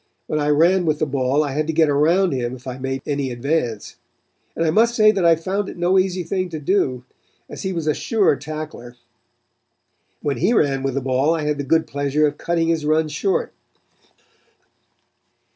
[0.25, 3.03] When I ran with the ball I had to get around him if I made
[3.05, 3.97] any advance,
[4.55, 7.03] and I must say that I found it no easy thing to do,
[7.47, 8.87] as he was a sure tackler.
[8.87, 8.95] And
[10.23, 13.11] when he ran with the ball I had the good pleasure of cutting his runs
[13.11, 13.53] short.